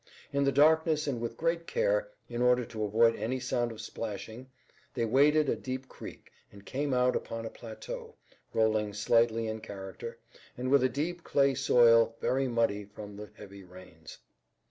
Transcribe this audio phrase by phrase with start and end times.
[0.33, 4.49] In the darkness and with great care, in order to avoid any sound of splashing,
[4.95, 8.15] they waded a deep creek and came out upon a plateau,
[8.51, 10.17] rolling slightly in character,
[10.57, 14.17] and with a deep clay soil, very muddy from the heavy rains.